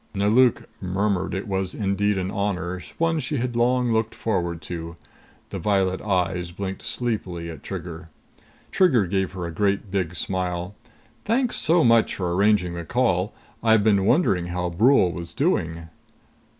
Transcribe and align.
Nelauk 0.15 0.63
murmured 0.81 1.35
it 1.35 1.47
was 1.47 1.75
indeed 1.75 2.17
an 2.17 2.31
honor, 2.31 2.81
one 2.97 3.19
she 3.19 3.37
had 3.37 3.55
long 3.55 3.91
looked 3.93 4.15
forward 4.15 4.59
to. 4.63 4.95
The 5.51 5.59
violet 5.59 6.01
eyes 6.01 6.49
blinked 6.49 6.81
sleepily 6.81 7.51
at 7.51 7.61
Trigger. 7.61 8.09
Trigger 8.71 9.05
gave 9.05 9.33
her 9.33 9.45
a 9.45 9.51
great 9.51 9.91
big 9.91 10.15
smile. 10.15 10.73
"Thanks 11.23 11.57
so 11.57 11.83
much 11.83 12.15
for 12.15 12.33
arranging 12.33 12.71
for 12.73 12.79
the 12.79 12.85
call. 12.85 13.31
I've 13.61 13.83
been 13.83 14.07
wondering 14.07 14.47
how 14.47 14.71
Brule 14.71 15.11
was 15.11 15.35
doing." 15.35 15.89